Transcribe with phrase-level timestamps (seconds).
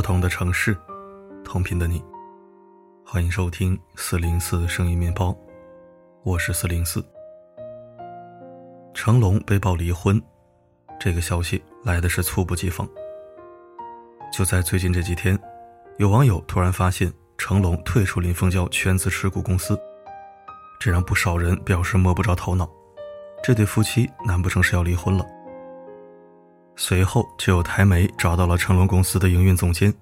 [0.00, 0.74] 不同的城市，
[1.44, 2.02] 同频的你，
[3.04, 5.36] 欢迎收听四零四声音面包，
[6.22, 7.04] 我是四零四。
[8.94, 10.18] 成龙被曝离婚，
[10.98, 12.88] 这个消息来的是猝不及防。
[14.32, 15.38] 就在最近这几天，
[15.98, 19.78] 有网友突然发现成龙退出林凤娇全资持股公司，
[20.78, 22.66] 这让不少人表示摸不着头脑。
[23.44, 25.26] 这对夫妻难不成是要离婚了？
[26.82, 29.92] 随后就有台媒找到了成龙公司的营运总监，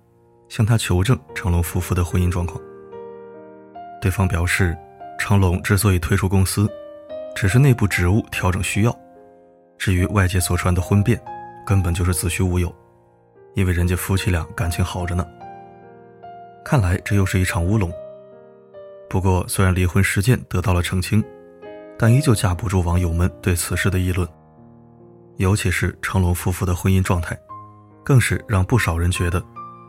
[0.49, 2.59] 向他求证成龙夫妇的婚姻状况。
[4.01, 4.79] 对方表示，
[5.19, 6.71] 成龙之所以退出公司，
[7.35, 8.97] 只是内部职务调整需要，
[9.77, 11.21] 至于外界所传的婚变，
[11.67, 12.73] 根本就是子虚乌有，
[13.57, 15.27] 因为人家夫妻俩感情好着呢。
[16.65, 17.92] 看来这又是一场乌龙。
[19.11, 21.25] 不过，虽然离婚事件得到了澄清，
[21.98, 24.29] 但依旧架不住网友们对此事的议论。
[25.39, 27.39] 尤其是成龙夫妇的婚姻状态，
[28.05, 29.42] 更是让不少人觉得，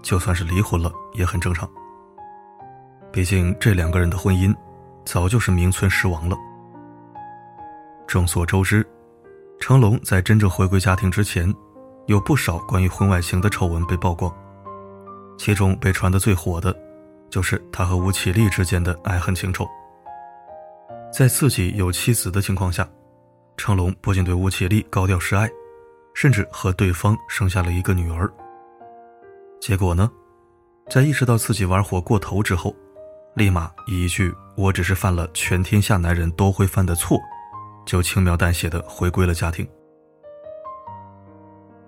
[0.04, 1.68] 就算是离婚了也很正常。
[3.12, 4.56] 毕竟这两个人的婚姻，
[5.06, 6.38] 早就是名存实亡了。
[8.08, 8.88] 众所周知，
[9.60, 11.52] 成龙在真正回归家庭之前，
[12.06, 14.32] 有不少关于婚外情的丑闻被曝光，
[15.36, 16.76] 其中被传得最火的，
[17.32, 19.68] 就是他和吴绮莉之间的爱恨情仇。
[21.12, 22.88] 在自己有妻子的情况下。
[23.60, 25.48] 成龙不仅对吴绮莉高调示爱，
[26.14, 28.32] 甚至和对方生下了一个女儿。
[29.60, 30.10] 结果呢，
[30.90, 32.74] 在意识到自己玩火过头之后，
[33.36, 37.20] 立马一句“我只是犯了全天下男人都会犯的错”，
[37.86, 39.68] 就轻描淡写的回归了家庭。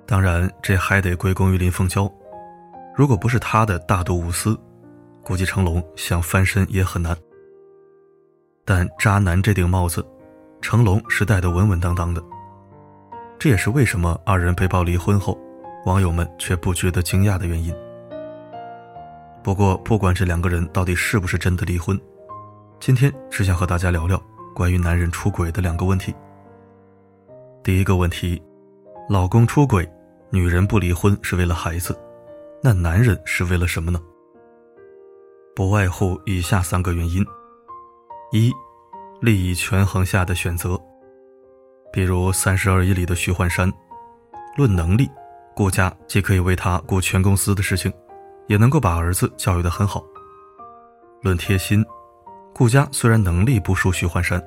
[0.06, 2.12] 当然，这还得归功于林凤娇，
[2.94, 4.60] 如果不是她的大度无私，
[5.24, 7.18] 估计成龙想翻身也很难。
[8.66, 10.06] 但渣男这顶帽子。
[10.62, 12.24] 成龙是带得稳稳当当的，
[13.40, 15.38] 这也是为什么二人被曝离婚后，
[15.86, 17.76] 网友们却不觉得惊讶的原因。
[19.44, 22.00] 不过，不管这两个人到底是不是真的离婚，
[22.80, 24.22] 今天只想和大家聊聊
[24.54, 26.14] 关于男人出轨的两个问题。
[27.64, 28.42] 第一个问题，
[29.10, 29.90] 老公出轨，
[30.30, 32.00] 女人不离婚是为了孩子，
[32.62, 34.00] 那男人是为了什么呢？
[35.56, 37.26] 不外乎以下三个原因：
[38.32, 38.52] 一。
[39.22, 40.76] 利益权衡下的选择，
[41.94, 43.72] 比如《三十而已》里的徐焕山，
[44.58, 45.08] 论能力，
[45.56, 47.94] 顾家既可以为他顾全公司的事情，
[48.48, 50.04] 也能够把儿子教育得很好；
[51.22, 51.86] 论贴心，
[52.52, 54.44] 顾家虽然能力不输徐焕山，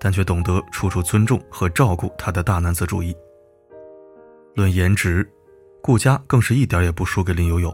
[0.00, 3.14] 但却懂得处处尊重和照顾他的大男子主义；
[4.56, 5.24] 论颜值，
[5.80, 7.72] 顾家更是一点也不输给林有有，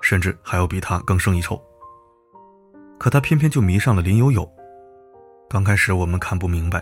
[0.00, 1.56] 甚至还要比他更胜一筹。
[2.98, 4.50] 可他偏偏就迷上了林有有。
[5.50, 6.80] 刚开始我们看不明白，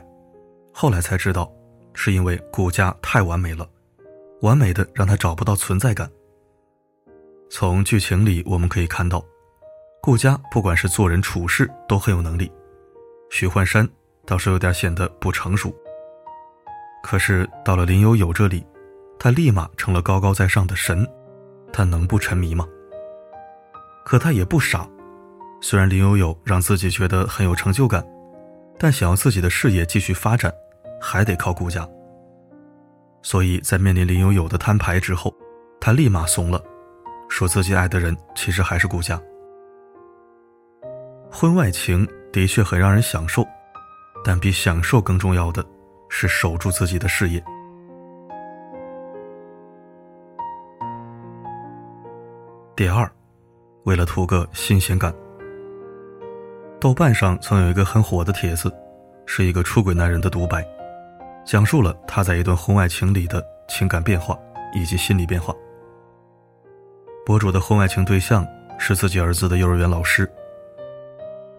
[0.74, 1.50] 后来才知道，
[1.94, 3.66] 是因为顾家太完美了，
[4.42, 6.06] 完美的让他找不到存在感。
[7.48, 9.24] 从剧情里我们可以看到，
[10.02, 12.52] 顾家不管是做人处事都很有能力，
[13.30, 13.88] 许幻山
[14.26, 15.74] 倒是有点显得不成熟。
[17.02, 18.66] 可是到了林有有这里，
[19.18, 21.08] 他立马成了高高在上的神，
[21.72, 22.68] 他能不沉迷吗？
[24.04, 24.86] 可他也不傻，
[25.62, 28.06] 虽然林有有让自己觉得很有成就感。
[28.78, 30.53] 但想要自己的事业继续发展，
[31.00, 31.87] 还得靠顾家。
[33.22, 35.34] 所以在面临林有有的摊牌之后，
[35.81, 36.62] 他立马怂了，
[37.28, 39.21] 说自己爱的人其实还是顾家。
[41.31, 43.44] 婚外情的确很让人享受，
[44.25, 45.65] 但比享受更重要的
[46.09, 47.43] 是守住自己的事业。
[52.77, 53.10] 第二，
[53.83, 55.12] 为了图个新鲜感。
[56.81, 58.72] 豆瓣上曾有一个很火的帖子，
[59.27, 60.65] 是一个出轨男人的独白，
[61.44, 64.39] 讲述了他在一段婚外情里的情感变化
[64.72, 65.53] 以及心理变化。
[67.27, 68.47] 博主的婚外情对象
[68.78, 70.30] 是自己儿子的幼儿园老师。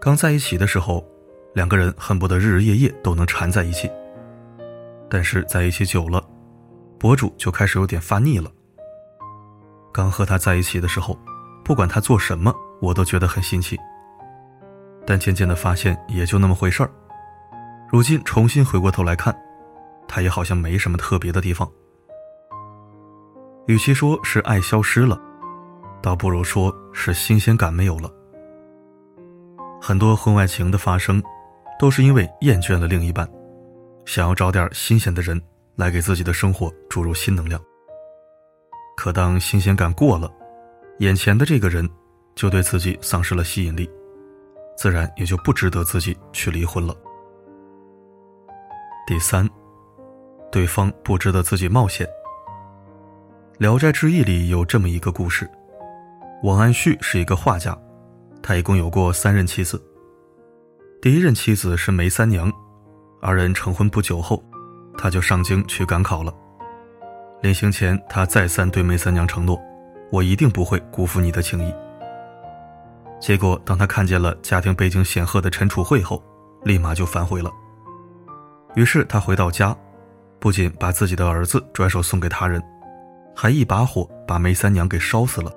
[0.00, 1.06] 刚在一起的时候，
[1.52, 3.90] 两个人恨不得日日夜夜都能缠在一起。
[5.10, 6.24] 但是在一起久了，
[6.98, 8.50] 博主就开始有点发腻了。
[9.92, 11.18] 刚和他在一起的时候，
[11.62, 13.78] 不管他做什么，我都觉得很新奇。
[15.10, 16.90] 但渐渐的发现也就那么回事儿。
[17.90, 19.36] 如今重新回过头来看，
[20.06, 21.68] 他也好像没什么特别的地方。
[23.66, 25.20] 与其说是爱消失了，
[26.00, 28.08] 倒不如说是新鲜感没有了。
[29.82, 31.20] 很多婚外情的发生，
[31.76, 33.28] 都是因为厌倦了另一半，
[34.04, 35.42] 想要找点新鲜的人
[35.74, 37.60] 来给自己的生活注入新能量。
[38.96, 40.32] 可当新鲜感过了，
[41.00, 41.90] 眼前的这个人
[42.36, 43.90] 就对自己丧失了吸引力。
[44.80, 46.96] 自然也就不值得自己去离婚了。
[49.06, 49.46] 第三，
[50.50, 52.06] 对方不值得自己冒险。
[53.58, 55.46] 《聊斋志异》里有这么一个故事：
[56.42, 57.76] 王安旭是一个画家，
[58.42, 59.78] 他一共有过三任妻子。
[61.02, 62.50] 第一任妻子是梅三娘，
[63.20, 64.42] 二人成婚不久后，
[64.96, 66.32] 他就上京去赶考了。
[67.42, 69.60] 临行前，他再三对梅三娘承诺
[70.10, 71.70] ：“我一定不会辜负你的情谊。”
[73.20, 76.22] 结果，当他看见了家庭背景显赫的陈楚慧后，
[76.64, 77.52] 立马就反悔了。
[78.74, 79.76] 于是他回到家，
[80.38, 82.62] 不仅把自己的儿子转手送给他人，
[83.36, 85.52] 还一把火把梅三娘给烧死了。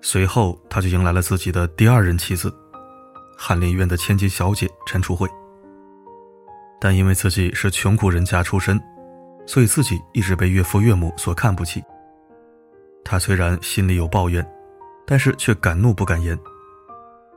[0.00, 2.52] 随后，他就迎来了自己的第二任妻子，
[3.38, 5.28] 翰林院的千金小姐陈楚慧。
[6.80, 8.82] 但因为自己是穷苦人家出身，
[9.46, 11.80] 所以自己一直被岳父岳母所看不起。
[13.04, 14.44] 他虽然心里有抱怨，
[15.06, 16.38] 但是却敢怒不敢言，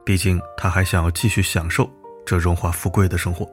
[0.06, 1.90] 毕竟他还想要继续享受
[2.26, 3.50] 这荣华富贵的生活。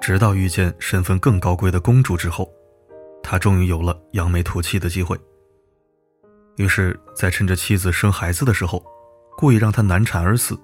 [0.00, 2.50] 直到遇见身份更高贵的公主之后，
[3.22, 5.16] 他终于有了扬眉吐气的机会。
[6.56, 8.84] 于是，在趁着妻子生孩子的时候，
[9.38, 10.58] 故意让她难产而死，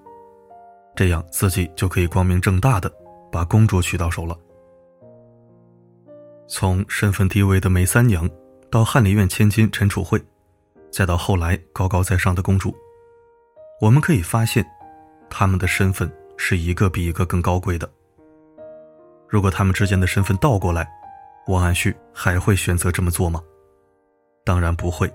[0.97, 2.93] 这样自己就可以光明正大的
[3.31, 4.37] 把公主娶到手了。
[6.47, 8.29] 从身份低微的梅三娘，
[8.71, 10.23] 到翰林院千金陈楚慧，
[10.91, 12.75] 再到后来高高在上的公主，
[13.81, 14.65] 我们可以发现，
[15.31, 17.89] 他们的身份是一个比一个更高贵的。
[19.29, 20.89] 如果他们之间的身份倒过来，
[21.47, 23.43] 王安旭还会选择这么做吗？
[24.45, 25.13] 当然不会。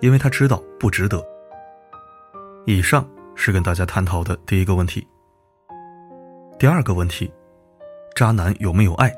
[0.00, 1.24] 因为他知道不值得。
[2.66, 5.06] 以上是跟大家探讨的第一个问题。
[6.58, 7.32] 第二个问题，
[8.16, 9.14] 渣男有没有爱？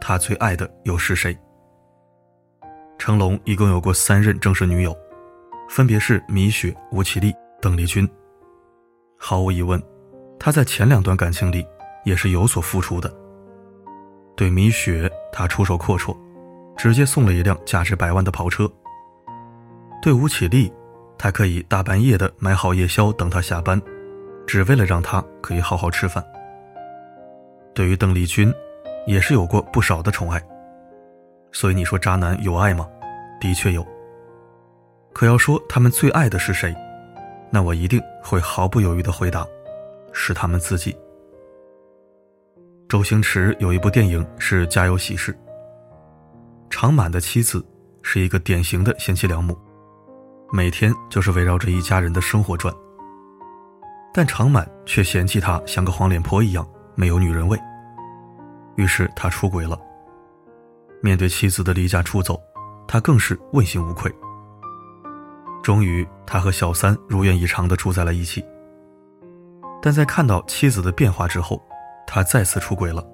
[0.00, 1.36] 他最爱的又是谁？
[2.96, 4.96] 成龙一共有过三任正式女友，
[5.70, 7.32] 分别是米雪、吴绮莉、
[7.62, 8.06] 邓丽君。
[9.16, 9.80] 毫无疑问，
[10.36, 11.64] 他在前两段感情里
[12.04, 13.08] 也是有所付出的。
[14.36, 16.16] 对米雪，他出手阔绰，
[16.76, 18.68] 直接送了一辆价值百万的跑车。
[20.02, 20.72] 对吴绮莉，
[21.16, 23.80] 他可以大半夜的买好夜宵等她下班，
[24.48, 26.24] 只为了让她可以好好吃饭。
[27.72, 28.52] 对于邓丽君，
[29.06, 30.42] 也是有过不少的宠爱。
[31.52, 32.88] 所以你说渣男有爱吗？
[33.40, 33.86] 的确有。
[35.20, 36.74] 可要说他们最爱的是谁，
[37.50, 39.46] 那我一定会毫不犹豫的回答，
[40.14, 40.96] 是他们自己。
[42.88, 45.30] 周星驰有一部电影是《家有喜事》，
[46.70, 47.62] 常满的妻子
[48.00, 49.54] 是一个典型的贤妻良母。
[50.50, 52.74] 每天就是围绕着一家人的生活转，
[54.14, 57.58] 但常满却嫌弃他像个黄脸婆一样没有女人味，
[58.76, 59.78] 于是他出轨了。
[61.02, 62.40] 面对妻子的离家出走，
[62.88, 64.10] 他更是问心无愧。
[65.62, 68.44] 终于，他和小三如愿以偿的住在了一起。
[69.82, 71.62] 但在看到妻子的变化之后，
[72.06, 73.04] 他再次出轨了。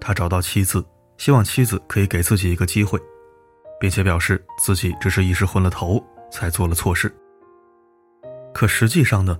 [0.00, 0.84] 他找到妻子，
[1.18, 2.98] 希望妻子可以给自己一个机会，
[3.80, 6.02] 并且表示自己只是一时昏了头。
[6.32, 7.14] 才做了错事。
[8.54, 9.38] 可实际上呢，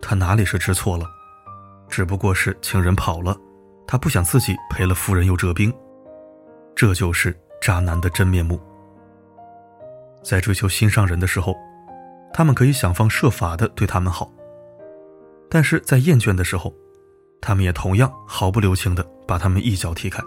[0.00, 1.04] 他哪里是知错了，
[1.88, 3.36] 只不过是情人跑了，
[3.88, 5.74] 他不想自己赔了夫人又折兵。
[6.76, 8.60] 这就是渣男的真面目。
[10.22, 11.56] 在追求心上人的时候，
[12.32, 14.30] 他们可以想方设法的对他们好，
[15.50, 16.74] 但是在厌倦的时候，
[17.40, 20.22] 他们也同样毫不留情的把他们一脚踢开。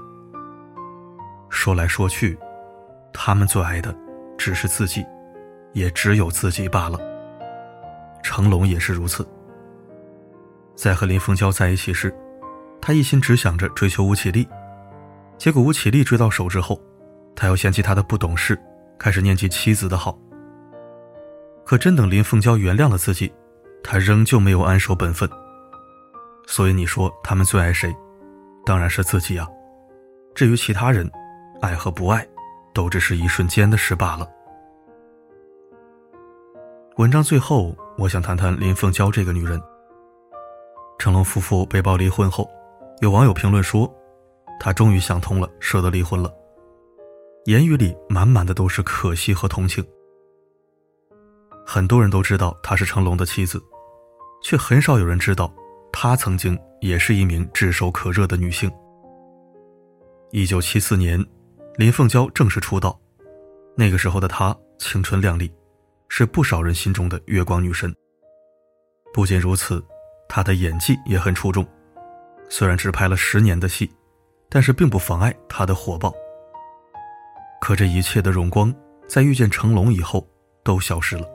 [1.50, 2.38] 说来说去，
[3.14, 3.96] 他们最爱的
[4.38, 5.06] 只是自己。
[5.76, 6.98] 也只有自己罢了。
[8.24, 9.28] 成龙也是如此。
[10.74, 12.16] 在和林凤娇在一起时，
[12.82, 14.48] 他一心只想着追求吴绮莉，
[15.38, 16.82] 结果吴绮莉追到手之后，
[17.36, 18.58] 他又嫌弃她的不懂事，
[18.98, 20.18] 开始念及妻子的好。
[21.66, 23.34] 可真等林凤娇原谅了自己，
[23.84, 25.30] 他仍旧没有安守本分。
[26.48, 27.96] 所以你说他们最爱谁？
[28.66, 29.48] 当然是自己啊。
[30.36, 31.10] 至于其他人，
[31.62, 32.28] 爱和不爱，
[32.74, 34.30] 都只是一瞬间的事罢了。
[36.98, 39.60] 文章最后，我想谈谈林凤娇这个女人。
[41.00, 42.50] 成龙夫妇被曝离婚后，
[43.02, 43.92] 有网友评论说
[44.60, 46.32] ：“他终于想通了，舍得离婚了。”
[47.46, 49.86] 言语里满满的都是可惜和同情。
[51.64, 53.62] 很多人都知道她是成龙的妻子，
[54.42, 55.54] 却很少有人知道，
[55.92, 58.72] 她曾经也是一名炙手可热的女性。
[60.32, 61.24] 一九七四年，
[61.78, 63.00] 林凤娇正式出道，
[63.78, 65.52] 那个时候的她青春靓丽。
[66.08, 67.94] 是不少人心中的月光女神。
[69.12, 69.84] 不仅如此，
[70.30, 71.66] 她的演技也很出众。
[72.48, 73.92] 虽然只拍了十年的戏，
[74.48, 76.14] 但是并不妨碍她的火爆。
[77.66, 78.72] 可这一切的荣光，
[79.08, 80.24] 在遇见成龙以后
[80.64, 81.28] 都消失了。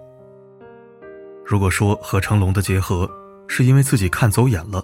[1.44, 3.10] 如果说和成龙的结合
[3.48, 4.80] 是因为自己看走眼了，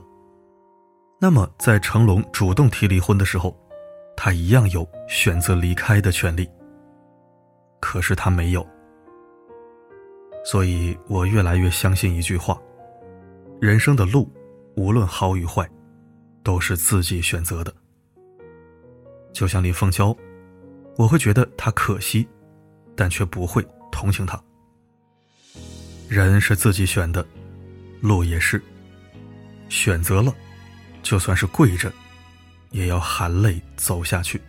[1.21, 3.57] 那么在成龙主动提离婚的时候，
[4.17, 6.51] 他一样有选择离开的权利。
[7.79, 8.67] 可是他没有。
[10.45, 12.61] 所以我越来越相信一句话：
[13.61, 14.29] 人生的路，
[14.77, 15.65] 无论好与坏，
[16.43, 17.73] 都是自己选择的。
[19.33, 20.13] 就像林凤娇，
[20.97, 22.27] 我会觉得他可惜，
[22.97, 24.43] 但却不会同情他。
[26.09, 27.27] 人是自己选的，
[28.01, 28.63] 路也是。
[29.69, 30.35] 选择了，
[31.03, 31.93] 就算是跪着，
[32.71, 34.41] 也要含泪走下去。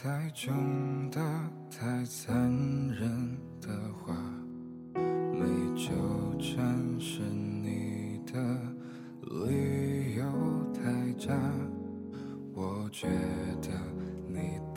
[0.00, 1.20] 太重的、
[1.70, 2.32] 太残
[2.88, 4.14] 忍的话，
[4.94, 5.40] 没
[5.76, 5.90] 纠
[6.38, 6.56] 缠
[7.00, 8.38] 是你的
[9.22, 9.67] 理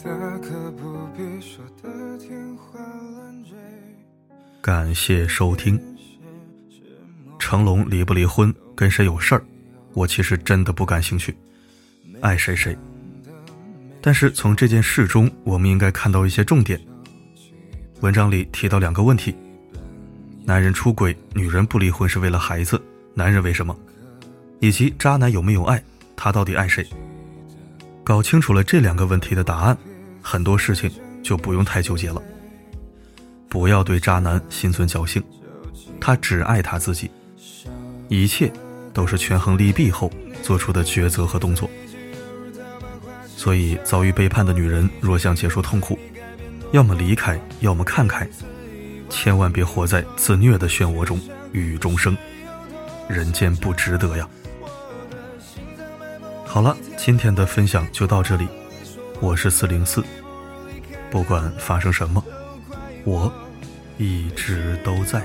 [0.03, 3.51] 大可不必说的天花乱坠
[4.59, 5.79] 感谢收听。
[7.37, 9.43] 成龙离不离婚，跟谁有事儿，
[9.93, 11.35] 我其实真的不感兴趣，
[12.19, 12.75] 爱谁谁。
[14.01, 16.81] 但是从这件事中，我们应该看到一些重点。
[17.99, 19.35] 文章里提到两个问题：
[20.43, 22.81] 男人出轨，女人不离婚是为了孩子，
[23.13, 23.77] 男人为什么？
[24.59, 25.83] 以及渣男有没有爱，
[26.15, 26.83] 他到底爱谁？
[28.03, 29.77] 搞清楚了这两个问题的答案，
[30.21, 30.89] 很多事情
[31.23, 32.21] 就不用太纠结了。
[33.49, 35.21] 不要对渣男心存侥幸，
[35.99, 37.11] 他只爱他自己，
[38.07, 38.51] 一切
[38.93, 40.09] 都是权衡利弊后
[40.41, 41.69] 做出的抉择和动作。
[43.35, 45.97] 所以，遭遇背叛的女人若想结束痛苦，
[46.71, 48.25] 要么离开，要么看开，
[49.09, 51.19] 千万别活在自虐的漩涡中
[51.51, 52.15] 郁郁终生，
[53.09, 54.29] 人间不值得呀！
[56.45, 58.47] 好了，今天的分享就到这里，
[59.21, 60.03] 我是四零四，
[61.11, 62.23] 不管发生什么，
[63.05, 63.31] 我
[63.99, 65.23] 一直都在。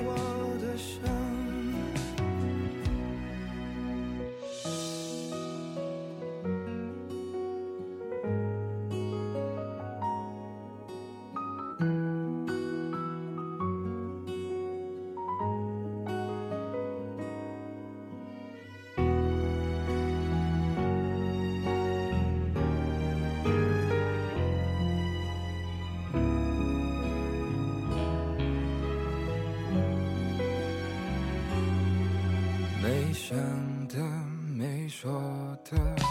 [35.70, 36.05] 的，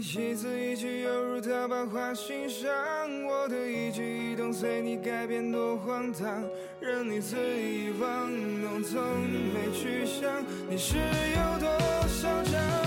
[0.00, 2.70] 一字一句犹如刀疤划心上，
[3.22, 6.42] 我的一举一动随你改变多荒唐，
[6.80, 11.68] 任你肆意玩弄，从没去想你是有多
[12.08, 12.79] 嚣张。